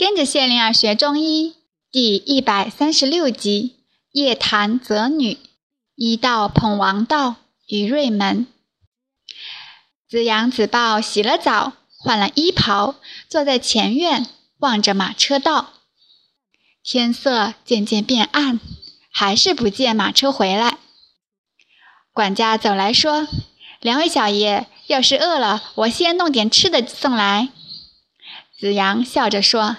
[0.00, 1.56] 跟着谢灵儿学中医
[1.92, 3.76] 第一百三十六集：
[4.12, 5.36] 夜谈则女。
[5.94, 7.36] 一道捧王道
[7.66, 8.46] 于瑞门，
[10.08, 12.94] 子阳、子豹洗了澡，换了衣袍，
[13.28, 14.26] 坐在前院，
[14.60, 15.74] 望着马车道。
[16.82, 18.58] 天色渐渐变暗，
[19.12, 20.78] 还是不见马车回来。
[22.14, 23.28] 管家走来说
[23.80, 27.50] ：“两位小爷，要是饿了，我先弄点吃的送来。”
[28.58, 29.76] 子阳笑着说。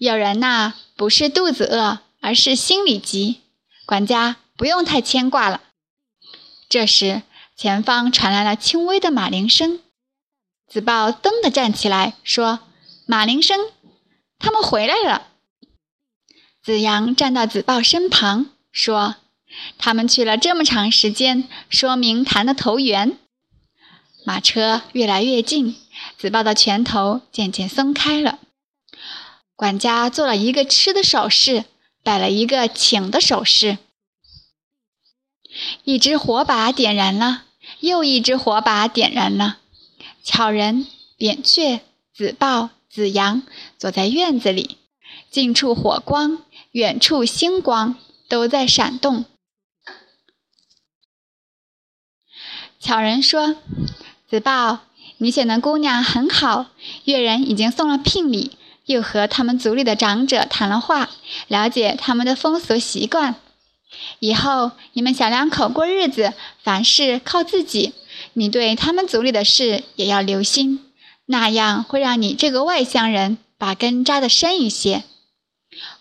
[0.00, 3.42] 有人呐，不是肚子饿，而是心里急。
[3.84, 5.60] 管家不用太牵挂了。
[6.70, 7.20] 这时，
[7.54, 9.78] 前方传来了轻微的马铃声。
[10.66, 12.60] 子豹噔地站起来，说
[13.04, 13.60] ：“马铃声，
[14.38, 15.26] 他们回来了。”
[16.64, 19.16] 子阳站到子豹身旁，说
[19.76, 23.18] ：“他们去了这么长时间，说明谈得投缘。”
[24.24, 25.76] 马车越来越近，
[26.16, 28.38] 子豹的拳头渐渐松开了。
[29.60, 31.66] 管家做了一个吃的手势，
[32.02, 33.76] 摆了一个请的手势。
[35.84, 37.44] 一只火把点燃了，
[37.80, 39.58] 又一只火把点燃了。
[40.24, 40.86] 巧人、
[41.18, 41.80] 扁鹊、
[42.14, 43.42] 子豹、子阳
[43.76, 44.78] 坐在院子里，
[45.30, 47.98] 近处火光，远处星光
[48.30, 49.26] 都在闪动。
[52.78, 53.56] 巧人说
[54.26, 54.86] ：“子豹，
[55.18, 56.70] 你选的姑娘很好，
[57.04, 61.10] 月人已经送了聘礼。”又和他们族里的长者谈了话，
[61.48, 63.36] 了解他们的风俗习惯。
[64.20, 67.92] 以后你们小两口过日子，凡事靠自己。
[68.34, 70.84] 你对他们族里的事也要留心，
[71.26, 75.04] 那样会让你这个外乡人把根扎得深一些。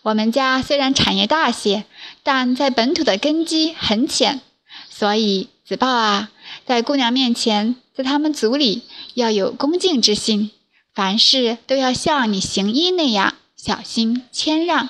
[0.01, 1.85] 我们家虽然产业大些，
[2.23, 4.41] 但在本土的根基很浅，
[4.89, 6.29] 所以子豹啊，
[6.65, 10.51] 在姑娘面前，在他们族里要有恭敬之心。
[10.93, 14.89] 凡事都要像你行医那样小心谦让，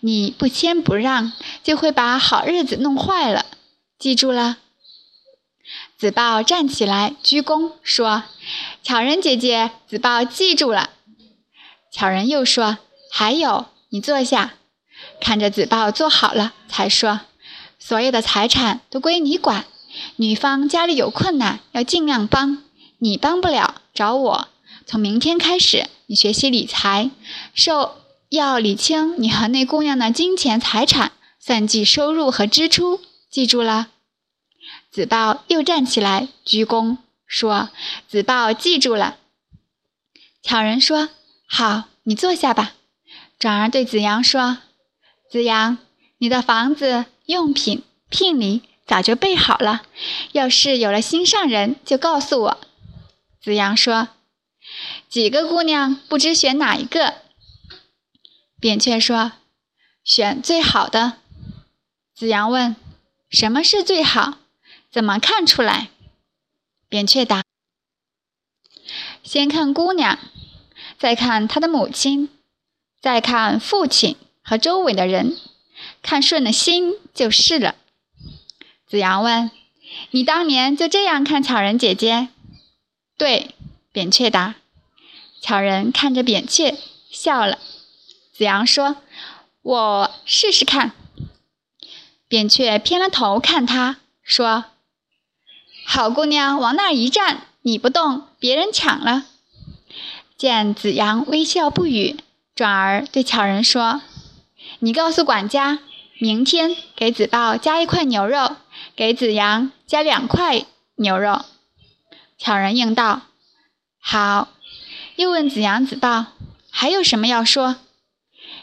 [0.00, 3.46] 你不谦不让，就会把好日子弄坏了。
[3.98, 4.58] 记住了。
[5.96, 8.24] 子豹站起来鞠躬说
[8.82, 10.90] ：“巧人姐姐，子豹记住了。”
[11.90, 12.78] 巧人又说
[13.10, 14.54] ：“还有，你坐下。”
[15.20, 17.20] 看着子豹坐好了，才说
[17.78, 19.66] ：“所有的财产都归你管，
[20.16, 22.62] 女方家里有困难要尽量帮，
[22.98, 24.48] 你帮不了找我。”
[24.90, 27.10] 从明天开始，你学习理财，
[27.52, 27.98] 受
[28.30, 33.88] 要理清你和那姑娘的金钱财产，算计收入和支出，记住了。
[34.90, 37.68] 子豹又站起来鞠躬说
[38.08, 39.18] ：“子豹记住了。”
[40.42, 41.10] 巧人说
[41.46, 42.72] ：“好，你坐下吧。”
[43.38, 44.56] 转而对子阳说
[45.30, 45.76] ：“子阳，
[46.16, 49.82] 你的房子、用品、聘礼早就备好了，
[50.32, 52.60] 要是有了心上人，就告诉我。”
[53.44, 54.08] 子阳说。
[55.08, 57.22] 几个姑娘不知选哪一个？
[58.60, 59.32] 扁鹊说
[60.04, 61.18] ：“选最好的。”
[62.14, 62.76] 子阳问
[63.30, 64.38] ：“什么是最好？
[64.90, 65.90] 怎么看出来？”
[66.88, 67.44] 扁鹊答
[69.22, 70.18] ：“先看姑娘，
[70.98, 72.28] 再看她的母亲，
[73.00, 75.36] 再看父亲和周围的人，
[76.02, 77.76] 看顺了心就是了。”
[78.88, 79.50] 子阳问
[80.10, 82.28] ：“你当年就这样看巧人姐姐？”
[83.18, 83.54] 对，
[83.98, 84.54] 扁鹊答。
[85.40, 86.78] 巧人看着扁鹊
[87.10, 87.58] 笑了。
[88.32, 88.98] 子阳说
[89.60, 90.92] ：“我试试看。”
[92.28, 94.66] 扁鹊偏了头看他，说
[95.84, 99.24] ：“好姑娘，往那儿一站，你不动，别人抢了。”
[100.38, 102.18] 见子阳微笑不语，
[102.54, 104.00] 转而对巧人说
[104.78, 105.80] ：“你告诉管家，
[106.18, 108.54] 明天给子豹加一块牛肉，
[108.94, 110.64] 给子阳加两块
[110.94, 111.44] 牛肉。”
[112.38, 113.22] 巧人应道
[114.10, 114.48] ：“好。”
[115.16, 116.26] 又问子阳、子豹
[116.70, 117.76] ：“还有什么要说？”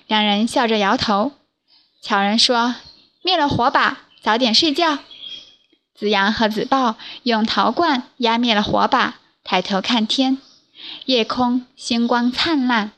[0.08, 1.34] 两人笑着摇头。
[2.02, 2.76] 巧人说
[3.22, 5.00] ：“灭了火把，早点睡觉。”
[5.94, 10.40] 子阳和子豹用陶罐压灭了火把，抬头看天，
[11.06, 12.92] 夜空星光灿烂。